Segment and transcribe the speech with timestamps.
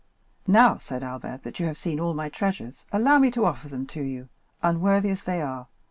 [0.47, 3.85] "Now," said Albert, "that you have seen all my treasures, allow me to offer them
[3.93, 4.29] to you,
[4.63, 5.67] unworthy as they are.